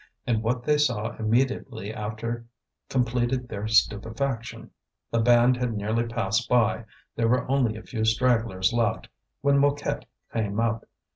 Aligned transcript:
And 0.25 0.41
what 0.41 0.63
they 0.63 0.79
saw 0.79 1.15
immediately 1.17 1.93
after 1.93 2.47
completed 2.89 3.47
their 3.47 3.67
stupefaction. 3.67 4.71
The 5.11 5.19
band 5.19 5.57
had 5.57 5.73
nearly 5.73 6.07
passed 6.07 6.49
by, 6.49 6.85
there 7.15 7.27
were 7.27 7.47
only 7.47 7.77
a 7.77 7.83
few 7.83 8.03
stragglers 8.03 8.73
left, 8.73 9.09
when 9.41 9.59
Mouquette 9.59 10.07
came 10.33 10.59
up. 10.59 10.85